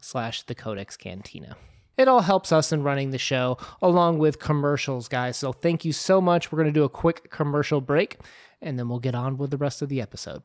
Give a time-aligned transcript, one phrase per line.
[0.00, 1.56] slash the codex cantina.
[1.96, 5.36] It all helps us in running the show along with commercials guys.
[5.36, 6.52] So thank you so much.
[6.52, 8.18] We're going to do a quick commercial break
[8.60, 10.42] and then we'll get on with the rest of the episode.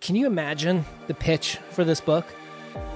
[0.00, 2.26] Can you imagine the pitch for this book?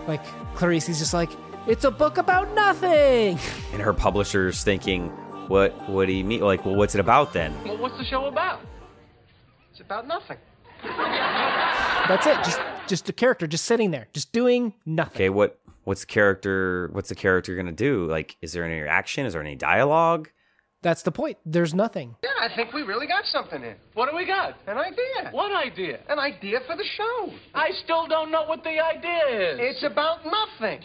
[0.06, 0.24] Like
[0.54, 1.30] Clarice is just like
[1.66, 3.38] it's a book about nothing!
[3.72, 5.08] And her publisher's thinking
[5.48, 6.40] what what do you mean?
[6.40, 7.54] Like well what's it about then?
[7.64, 8.60] Well what's the show about?
[9.70, 10.38] It's about nothing.
[10.82, 12.36] That's it.
[12.44, 15.16] Just just a character just sitting there, just doing nothing.
[15.16, 18.06] Okay, what what's the character what's the character going to do?
[18.06, 19.26] Like is there any action?
[19.26, 20.30] Is there any dialogue?
[20.82, 21.38] That's the point.
[21.46, 22.16] There's nothing.
[22.22, 23.78] Yeah, I think we really got something here.
[23.94, 24.58] What do we got?
[24.66, 25.30] An idea.
[25.30, 26.00] What idea?
[26.10, 27.32] An idea for the show.
[27.54, 29.58] I still don't know what the idea is.
[29.60, 30.82] It's about nothing.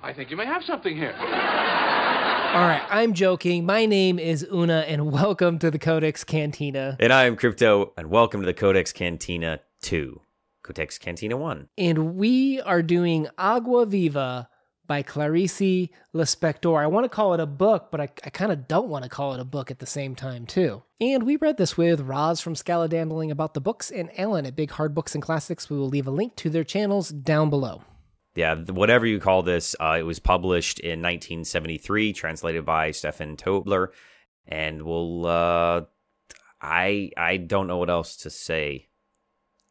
[0.00, 1.12] I think you may have something here.
[1.12, 3.66] All right, I'm joking.
[3.66, 6.96] My name is Una, and welcome to the Codex Cantina.
[6.98, 10.20] And I am Crypto, and welcome to the Codex Cantina 2,
[10.62, 11.68] Codex Cantina 1.
[11.78, 14.48] And we are doing Agua Viva
[14.86, 16.80] by Clarice Lispector.
[16.80, 19.10] I want to call it a book, but I, I kind of don't want to
[19.10, 20.82] call it a book at the same time, too.
[21.00, 24.72] And we read this with Roz from Scallydandling about the books and Ellen at Big
[24.72, 25.70] Hard Books and Classics.
[25.70, 27.82] We will leave a link to their channels down below
[28.34, 33.88] yeah, whatever you call this, uh, it was published in 1973, translated by Stefan Tobler,
[34.46, 35.26] and we'll.
[35.26, 35.82] Uh,
[36.60, 38.88] I I don't know what else to say.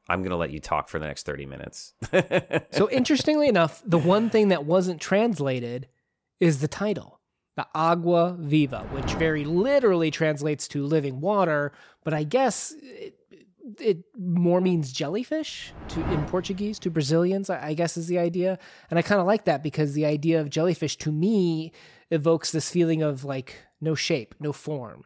[0.09, 1.93] I'm gonna let you talk for the next 30 minutes.
[2.71, 5.87] so interestingly enough, the one thing that wasn't translated
[6.39, 7.19] is the title,
[7.55, 11.71] the Agua Viva, which very literally translates to living water,
[12.03, 13.15] but I guess it,
[13.79, 18.57] it more means jellyfish to in Portuguese to Brazilians, I, I guess is the idea.
[18.89, 21.71] And I kind of like that because the idea of jellyfish to me
[22.09, 25.05] evokes this feeling of like no shape, no form.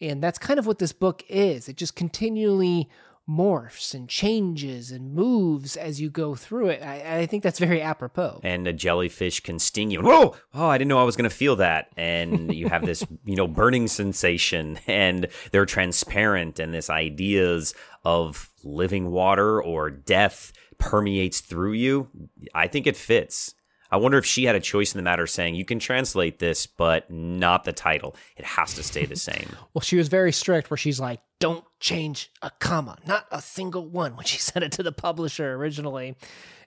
[0.00, 1.68] And that's kind of what this book is.
[1.68, 2.88] It just continually
[3.28, 6.82] morphs and changes and moves as you go through it.
[6.82, 8.40] I, I, think that's very apropos.
[8.42, 10.00] And a jellyfish can sting you.
[10.02, 10.34] Whoa!
[10.54, 11.88] Oh, I didn't know I was going to feel that.
[11.96, 17.74] And you have this, you know, burning sensation, and they're transparent, and this ideas
[18.04, 22.08] of living water or death permeates through you.
[22.54, 23.54] I think it fits.
[23.92, 26.66] I wonder if she had a choice in the matter saying, you can translate this,
[26.66, 28.16] but not the title.
[28.38, 29.50] It has to stay the same.
[29.74, 33.86] well, she was very strict where she's like, don't change a comma, not a single
[33.86, 36.16] one when she sent it to the publisher originally.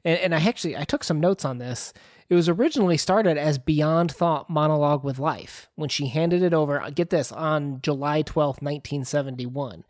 [0.03, 1.93] And, and I actually, I took some notes on this.
[2.29, 6.79] It was originally started as Beyond Thought Monologue with Life when she handed it over,
[6.79, 9.83] uh, get this, on July 12th, 1971.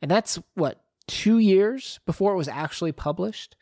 [0.00, 3.54] And that's what, two years before it was actually published?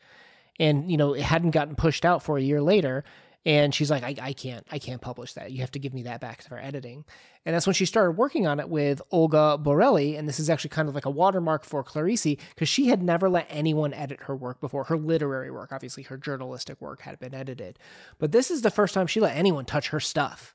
[0.59, 3.03] And you know it hadn't gotten pushed out for a year later.
[3.45, 5.51] And she's like I, I can't i can't publish that.
[5.51, 7.05] You have to give me that back for editing.
[7.45, 10.17] And that's when she started working on it with olga borelli.
[10.17, 13.29] And this is actually kind of like a watermark for clarice because she had never
[13.29, 15.71] let anyone edit her work before her literary work.
[15.71, 17.79] Obviously her journalistic work had been edited.
[18.17, 20.53] But this is the first time she let anyone touch her stuff.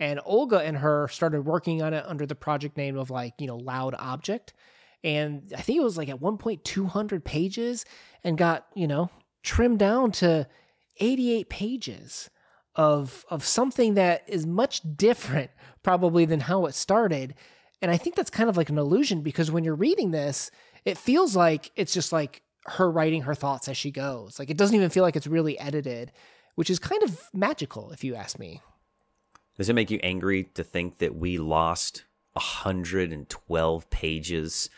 [0.00, 3.46] And olga and her started working on it under the project name of like you
[3.46, 4.54] know loud object.
[5.04, 7.84] And i think it was like at one point 200 pages
[8.24, 9.10] and got you know
[9.44, 10.48] trimmed down to
[10.98, 12.30] 88 pages
[12.74, 15.50] of of something that is much different
[15.84, 17.34] probably than how it started.
[17.80, 20.50] And i think that's kind of like an illusion because when you're reading this
[20.84, 24.38] it feels like it's just like her writing her thoughts as she goes.
[24.38, 26.10] Like it doesn't even feel like it's really edited
[26.56, 28.62] which is kind of magical if you ask me.
[29.56, 34.70] Does it make you angry to think that we lost 112 pages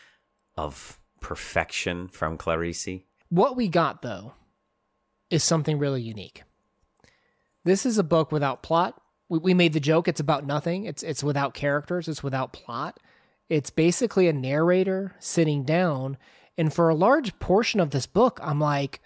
[0.55, 2.87] of perfection from clarice?
[3.29, 4.33] What we got though
[5.29, 6.43] is something really unique.
[7.63, 9.01] This is a book without plot.
[9.29, 10.85] We, we made the joke it's about nothing.
[10.85, 12.07] It's it's without characters.
[12.07, 12.99] It's without plot.
[13.49, 16.17] It's basically a narrator sitting down,
[16.57, 19.01] and for a large portion of this book, I'm like,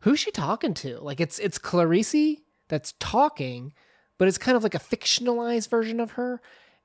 [0.00, 0.98] who's she talking to?
[1.00, 2.38] Like it's it's Clarice
[2.68, 3.72] that's talking,
[4.18, 6.40] but it's kind of like a fictionalized version of her.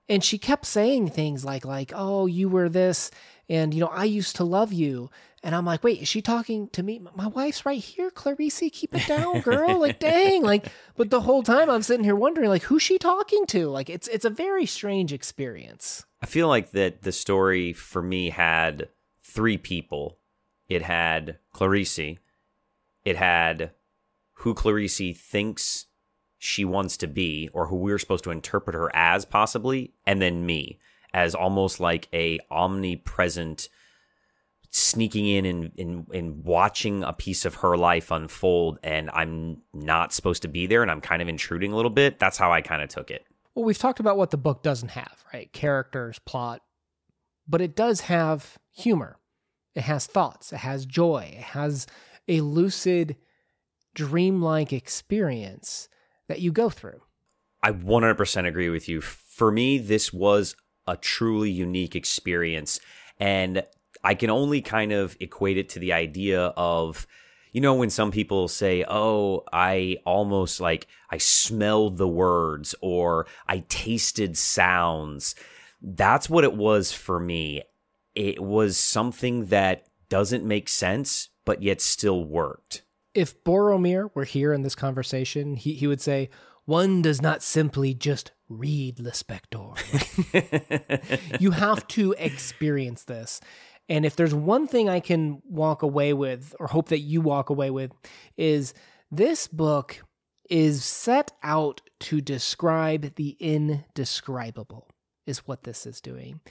[0.09, 3.11] And she kept saying things like like, oh, you were this,
[3.49, 5.09] and you know, I used to love you,
[5.43, 7.01] and I'm like, wait, is she talking to me?
[7.15, 8.63] My wife's right here, Clarice.
[8.71, 9.79] Keep it down, girl.
[9.79, 10.43] like, dang.
[10.43, 13.67] Like, but the whole time I'm sitting here wondering, like, who's she talking to?
[13.67, 16.05] Like, it's it's a very strange experience.
[16.21, 18.89] I feel like that the story for me had
[19.23, 20.17] three people.
[20.67, 22.17] It had Clarice,
[23.05, 23.71] it had
[24.33, 25.85] who Clarice thinks
[26.37, 30.45] she wants to be or who we're supposed to interpret her as possibly and then
[30.45, 30.77] me
[31.13, 33.69] as almost like a omnipresent
[34.87, 40.13] sneaking in and, and, and watching a piece of her life unfold and I'm not
[40.13, 42.19] supposed to be there and I'm kind of intruding a little bit.
[42.19, 43.25] That's how I kind of took it.
[43.53, 45.51] Well, we've talked about what the book doesn't have, right?
[45.51, 46.61] Characters, plot,
[47.47, 49.17] but it does have humor.
[49.75, 51.85] It has thoughts, it has joy, it has
[52.27, 53.15] a lucid,
[53.93, 55.87] dreamlike experience
[56.27, 57.01] that you go through.
[57.61, 59.01] I 100% agree with you.
[59.01, 60.55] For me, this was
[60.87, 62.79] a truly unique experience.
[63.19, 63.63] And
[64.03, 67.07] I can only kind of equate it to the idea of,
[67.51, 73.27] you know, when some people say, oh, I almost like I smelled the words or
[73.47, 75.35] I tasted sounds.
[75.81, 77.63] That's what it was for me.
[78.15, 82.83] It was something that doesn't make sense, but yet still worked.
[83.13, 86.29] If Boromir were here in this conversation, he, he would say,
[86.65, 89.77] one does not simply just read Lispector.
[91.39, 93.39] you have to experience this.
[93.89, 97.49] And if there's one thing I can walk away with, or hope that you walk
[97.49, 97.91] away with,
[98.35, 98.73] is
[99.11, 100.01] this book
[100.49, 104.87] is set out to describe the indescribable,
[105.25, 106.41] is what this is doing.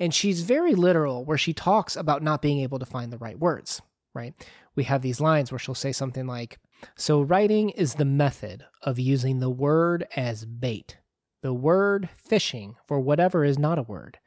[0.00, 3.38] And she's very literal where she talks about not being able to find the right
[3.38, 3.80] words,
[4.14, 4.34] right?
[4.74, 6.58] We have these lines where she'll say something like,
[6.96, 10.98] So writing is the method of using the word as bait,
[11.42, 14.18] the word fishing for whatever is not a word.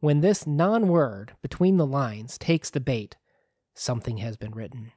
[0.00, 3.16] When this non word between the lines takes the bait,
[3.74, 4.92] something has been written.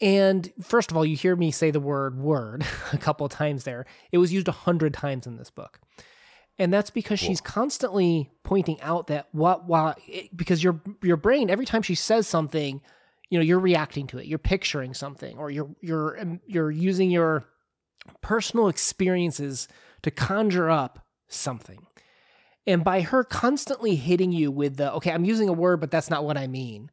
[0.00, 3.86] And first of all, you hear me say the word word a couple times there.
[4.12, 5.80] It was used a hundred times in this book.
[6.60, 9.94] And that's because she's constantly pointing out that what why
[10.34, 12.80] because your your brain every time she says something,
[13.30, 14.26] you know, you're reacting to it.
[14.26, 17.44] You're picturing something or you're you're um, you're using your
[18.22, 19.68] personal experiences
[20.02, 21.86] to conjure up something.
[22.68, 26.10] And by her constantly hitting you with the, okay, I'm using a word, but that's
[26.10, 26.90] not what I mean,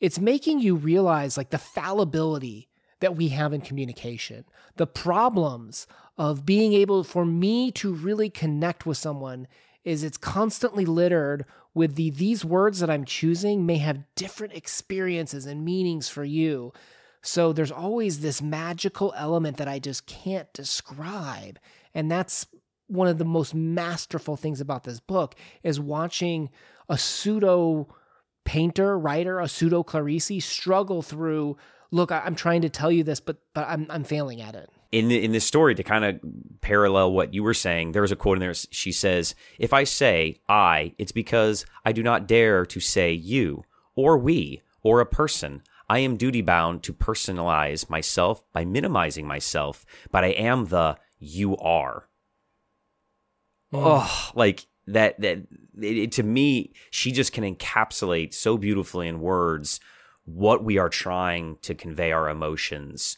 [0.00, 2.68] it's making you realize like the fallibility
[3.00, 4.44] that we have in communication,
[4.76, 5.86] the problems
[6.18, 9.48] of being able for me to really connect with someone
[9.82, 15.46] is it's constantly littered with the these words that I'm choosing may have different experiences
[15.46, 16.74] and meanings for you.
[17.22, 21.58] So there's always this magical element that I just can't describe.
[21.94, 22.46] And that's
[22.88, 26.50] one of the most masterful things about this book is watching
[26.88, 27.86] a pseudo
[28.44, 31.56] painter, writer, a pseudo Clarice struggle through.
[31.90, 34.70] Look, I'm trying to tell you this, but but I'm I'm failing at it.
[34.90, 36.18] In the, in this story, to kind of
[36.62, 38.54] parallel what you were saying, there was a quote in there.
[38.54, 43.64] She says, "If I say I, it's because I do not dare to say you
[43.94, 45.62] or we or a person.
[45.90, 51.56] I am duty bound to personalize myself by minimizing myself, but I am the you
[51.58, 52.07] are."
[53.72, 55.38] Oh like that that
[55.80, 59.80] it, it, to me she just can encapsulate so beautifully in words
[60.24, 63.16] what we are trying to convey our emotions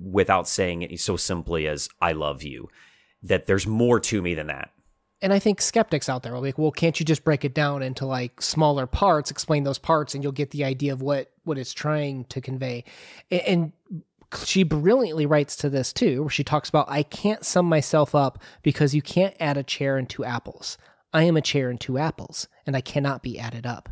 [0.00, 2.68] without saying it so simply as i love you
[3.22, 4.70] that there's more to me than that
[5.22, 7.54] and I think skeptics out there will be like, well, can't you just break it
[7.54, 11.32] down into like smaller parts, explain those parts, and you'll get the idea of what
[11.44, 12.84] what it's trying to convey.
[13.30, 13.72] And
[14.44, 18.42] she brilliantly writes to this too, where she talks about, I can't sum myself up
[18.62, 20.78] because you can't add a chair and two apples.
[21.12, 23.88] I am a chair and two apples, and I cannot be added up.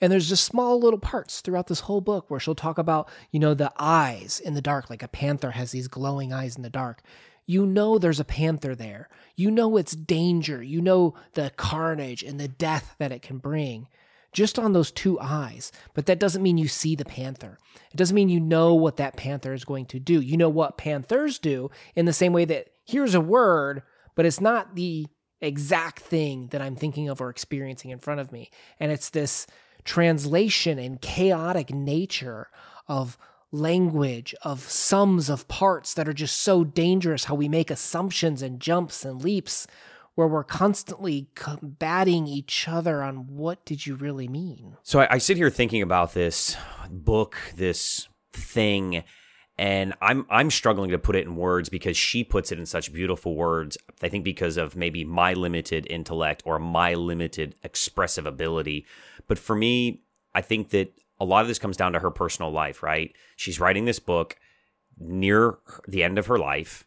[0.00, 3.40] And there's just small little parts throughout this whole book where she'll talk about, you
[3.40, 6.70] know, the eyes in the dark, like a panther has these glowing eyes in the
[6.70, 7.02] dark.
[7.46, 9.08] You know there's a panther there.
[9.36, 10.62] You know it's danger.
[10.62, 13.88] You know the carnage and the death that it can bring
[14.34, 15.72] just on those two eyes.
[15.94, 17.58] But that doesn't mean you see the panther.
[17.90, 20.20] It doesn't mean you know what that panther is going to do.
[20.20, 23.82] You know what panthers do in the same way that here's a word,
[24.14, 25.06] but it's not the
[25.40, 28.50] exact thing that I'm thinking of or experiencing in front of me.
[28.78, 29.46] And it's this
[29.84, 32.48] translation and chaotic nature
[32.88, 33.16] of
[33.52, 38.60] language, of sums of parts that are just so dangerous, how we make assumptions and
[38.60, 39.66] jumps and leaps
[40.14, 44.76] where we're constantly combating each other on what did you really mean.
[44.82, 46.56] So I, I sit here thinking about this
[46.88, 49.02] book, this thing,
[49.56, 52.92] and I'm I'm struggling to put it in words because she puts it in such
[52.92, 53.78] beautiful words.
[54.02, 58.86] I think because of maybe my limited intellect or my limited expressive ability.
[59.28, 60.02] But for me,
[60.34, 63.14] I think that a lot of this comes down to her personal life, right?
[63.36, 64.36] She's writing this book
[64.98, 66.84] near the end of her life.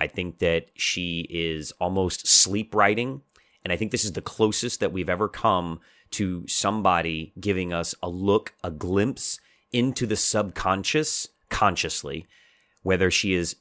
[0.00, 3.22] I think that she is almost sleep writing.
[3.62, 5.80] And I think this is the closest that we've ever come
[6.12, 9.38] to somebody giving us a look, a glimpse
[9.72, 12.26] into the subconscious consciously
[12.82, 13.56] whether she is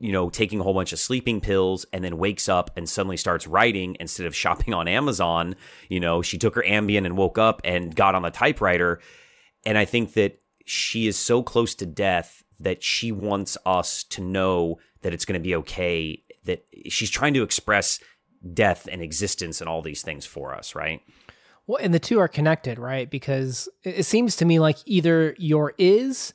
[0.00, 3.16] you know taking a whole bunch of sleeping pills and then wakes up and suddenly
[3.16, 5.54] starts writing instead of shopping on Amazon
[5.88, 9.00] you know she took her Ambien and woke up and got on the typewriter
[9.64, 14.22] and I think that she is so close to death that she wants us to
[14.22, 18.00] know that it's going to be okay that she's trying to express
[18.52, 21.00] death and existence and all these things for us right
[21.66, 23.08] Well, and the two are connected, right?
[23.08, 26.34] Because it seems to me like either you're is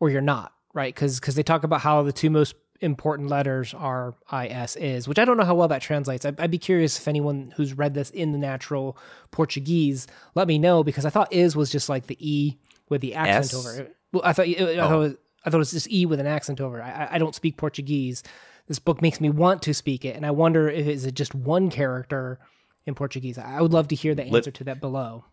[0.00, 0.94] or you're not, right?
[0.94, 5.18] Because because they talk about how the two most important letters are is is, which
[5.18, 6.24] I don't know how well that translates.
[6.24, 8.96] I'd, I'd be curious if anyone who's read this in the natural
[9.30, 13.14] Portuguese let me know because I thought is was just like the e with the
[13.14, 13.54] accent S?
[13.54, 13.96] over it.
[14.12, 14.98] Well, I thought I thought it oh.
[14.98, 16.78] was, I thought it was just e with an accent over.
[16.80, 16.82] it.
[16.82, 18.22] I, I- don't speak Portuguese.
[18.66, 21.34] This book makes me want to speak it, and I wonder if is it just
[21.34, 22.38] one character
[22.84, 23.38] in Portuguese.
[23.38, 25.24] I would love to hear the answer to that below.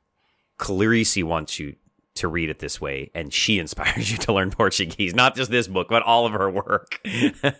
[0.58, 1.76] Clarice wants you
[2.16, 5.14] to read it this way, and she inspires you to learn Portuguese.
[5.14, 7.02] Not just this book, but all of her work.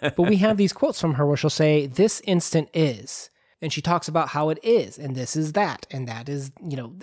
[0.02, 3.30] but we have these quotes from her where she'll say, This instant is.
[3.62, 6.78] And she talks about how it is, and this is that, and that is, you
[6.78, 6.94] know,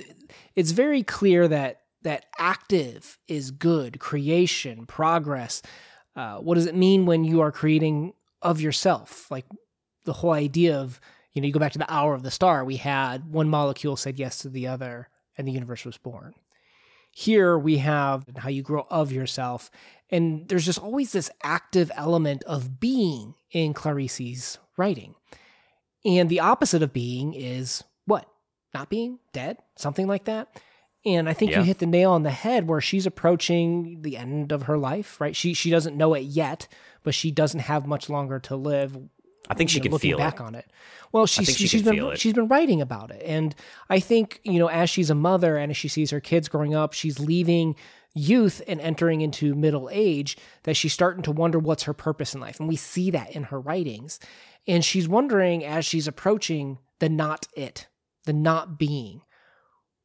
[0.55, 5.63] it's very clear that that active is good, creation, progress.
[6.15, 9.31] Uh, what does it mean when you are creating of yourself?
[9.31, 9.47] Like
[10.05, 11.01] the whole idea of,
[11.33, 13.97] you know, you go back to the hour of the star, we had one molecule
[13.97, 16.35] said yes to the other, and the universe was born.
[17.11, 19.71] Here we have how you grow of yourself.
[20.11, 25.15] And there's just always this active element of being in Clarice's writing.
[26.05, 28.27] And the opposite of being is what?
[28.75, 30.61] Not being dead, something like that.
[31.05, 31.59] And I think Yeah.
[31.61, 35.21] you hit the nail on the head where she's approaching the end of her life,
[35.21, 35.35] right?
[35.35, 36.69] She she doesn't know it yet,
[37.03, 38.97] but she doesn't have much longer to live
[39.51, 40.41] I think she know, can looking feel back it.
[40.43, 40.71] on it.
[41.11, 43.55] Well, she's she she's been she's been writing about it, and
[43.91, 46.75] I think you know as she's a mother and as she sees her kids growing
[46.75, 47.75] up, she's leaving
[48.15, 52.41] youth and entering into middle age that she's starting to wonder what's her purpose in
[52.41, 54.21] life, and we see that in her writings,
[54.69, 57.89] and she's wondering as she's approaching the not it,
[58.25, 59.23] the not being.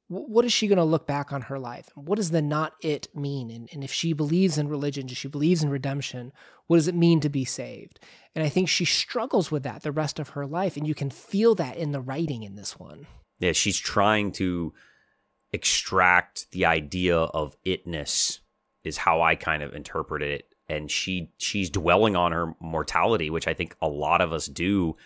[0.07, 1.89] Wh- What is she going to look back on her life?
[1.95, 3.49] What does the not it mean?
[3.51, 6.31] And, and if she believes in religion, she believes in redemption,
[6.67, 7.99] what does it mean to be saved?
[8.35, 10.77] And I think she struggles with that the rest of her life.
[10.77, 13.07] And you can feel that in the writing in this one.
[13.39, 14.73] Yeah, she's trying to
[15.53, 18.39] extract the idea of itness
[18.83, 20.49] is how I kind of interpreted it.
[20.69, 24.97] And she she's dwelling on her mortality, which I think a lot of us do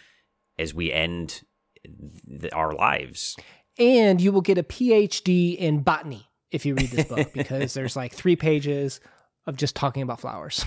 [0.58, 1.43] as we end
[1.84, 3.38] th- our lives.
[3.80, 7.96] And you will get a PhD in botany if you read this book because there's
[7.96, 9.00] like three pages
[9.48, 10.63] of just talking about flowers.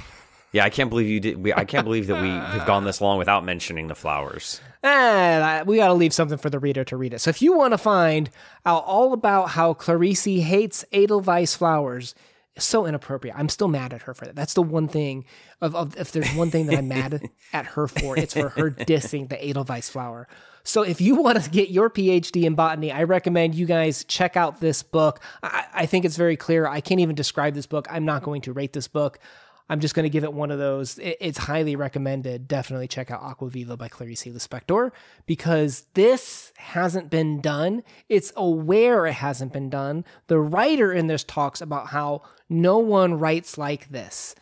[0.52, 1.42] Yeah, I can't believe you did.
[1.42, 4.60] We, I can't believe that we have gone this long without mentioning the flowers.
[4.84, 7.18] And I- we got to leave something for the reader to read it.
[7.20, 8.30] So if you want to find
[8.64, 12.14] out all about how Clarice hates Edelweiss flowers,
[12.54, 13.36] it's so inappropriate.
[13.36, 14.36] I'm still mad at her for that.
[14.36, 15.24] That's the one thing
[15.60, 18.70] of, of if there's one thing that I'm mad at her for, it's for her
[18.70, 20.28] dissing the Edelweiss flower.
[20.64, 24.36] So if you want to get your PhD in botany, I recommend you guys check
[24.36, 25.20] out this book.
[25.42, 26.66] I, I think it's very clear.
[26.66, 27.86] I can't even describe this book.
[27.90, 29.18] I'm not going to rate this book.
[29.66, 30.98] I'm just going to give it one of those.
[30.98, 32.46] It- it's highly recommended.
[32.48, 34.90] Definitely check out Agua Viva by Clarice Lispector
[35.24, 37.82] because this hasn't been done.
[38.10, 40.04] It's aware it hasn't been done.
[40.26, 44.34] The writer in this talks about how no one writes like this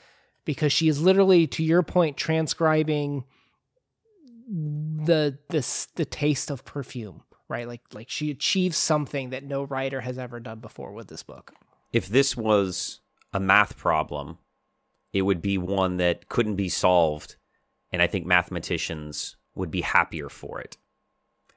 [0.44, 3.22] because she is literally, to your point, transcribing
[4.52, 7.66] the this the taste of perfume, right?
[7.66, 11.54] Like like she achieves something that no writer has ever done before with this book.
[11.92, 13.00] If this was
[13.32, 14.38] a math problem,
[15.12, 17.37] it would be one that couldn't be solved,
[17.92, 20.76] and I think mathematicians would be happier for it.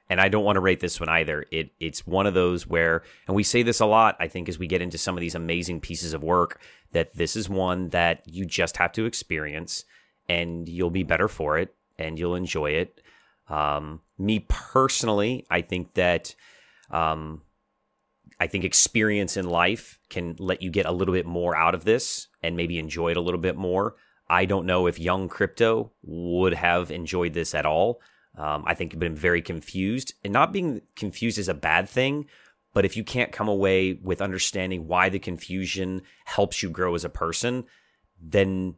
[0.08, 1.44] And I don't want to rate this one either.
[1.50, 4.16] It it's one of those where, and we say this a lot.
[4.18, 6.60] I think as we get into some of these amazing pieces of work,
[6.92, 9.84] that this is one that you just have to experience,
[10.28, 13.00] and you'll be better for it, and you'll enjoy it.
[13.48, 16.34] Um, me personally, I think that
[16.90, 17.42] um,
[18.40, 21.84] I think experience in life can let you get a little bit more out of
[21.84, 23.96] this and maybe enjoy it a little bit more.
[24.28, 28.00] I don't know if young crypto would have enjoyed this at all.
[28.36, 32.26] Um, I think been very confused, and not being confused is a bad thing.
[32.74, 37.06] But if you can't come away with understanding why the confusion helps you grow as
[37.06, 37.64] a person,
[38.20, 38.74] then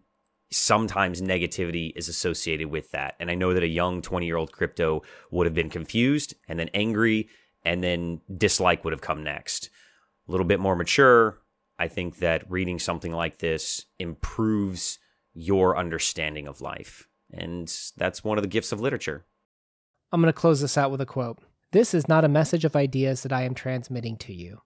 [0.50, 3.14] sometimes negativity is associated with that.
[3.20, 6.58] And I know that a young 20 year old crypto would have been confused and
[6.58, 7.28] then angry,
[7.64, 9.70] and then dislike would have come next.
[10.28, 11.38] A little bit more mature,
[11.78, 14.98] I think that reading something like this improves
[15.34, 17.06] your understanding of life.
[17.32, 19.26] And that's one of the gifts of literature.
[20.10, 21.38] I'm going to close this out with a quote.
[21.72, 24.62] This is not a message of ideas that I am transmitting to you,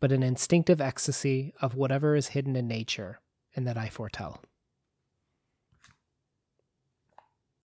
[0.00, 3.20] but an instinctive ecstasy of whatever is hidden in nature
[3.56, 4.40] and that I foretell.